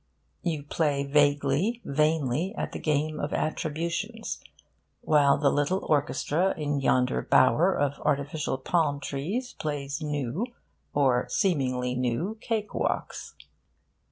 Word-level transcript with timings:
You 0.41 0.63
play 0.63 1.03
vaguely, 1.03 1.79
vainly, 1.85 2.55
at 2.55 2.71
the 2.71 2.79
game 2.79 3.19
of 3.19 3.35
attributions, 3.35 4.41
while 5.01 5.37
the 5.37 5.51
little 5.51 5.85
orchestra 5.85 6.55
in 6.57 6.79
yonder 6.79 7.21
bower 7.21 7.75
of 7.75 7.99
artificial 7.99 8.57
palm 8.57 8.99
trees 8.99 9.53
plays 9.53 10.01
new, 10.01 10.47
or 10.95 11.27
seemingly 11.29 11.93
new, 11.93 12.35
cake 12.41 12.73
walks. 12.73 13.35